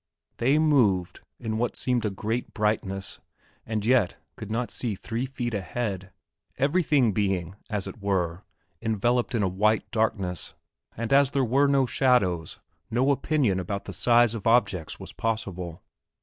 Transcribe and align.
They 0.37 0.57
moved 0.57 1.19
in 1.39 1.59
what 1.59 1.75
seemed 1.75 2.05
a 2.05 2.09
great 2.09 2.55
brightness 2.55 3.19
and 3.67 3.85
yet 3.85 4.15
could 4.35 4.49
not 4.49 4.71
see 4.71 4.95
three 4.95 5.27
feet 5.27 5.53
ahead, 5.53 6.11
everything 6.57 7.11
being, 7.13 7.55
as 7.69 7.85
it 7.85 8.01
were, 8.01 8.43
enveloped 8.81 9.35
in 9.35 9.43
a 9.43 9.47
white 9.47 9.91
darkness, 9.91 10.55
and 10.97 11.13
as 11.13 11.29
there 11.29 11.45
were 11.45 11.67
no 11.67 11.85
shadows 11.85 12.59
no 12.89 13.11
opinion 13.11 13.59
about 13.59 13.85
the 13.85 13.93
size 13.93 14.33
of 14.33 14.47
objects 14.47 14.99
was 14.99 15.13
possible. 15.13 15.83